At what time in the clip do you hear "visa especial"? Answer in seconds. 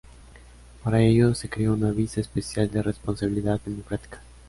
1.91-2.71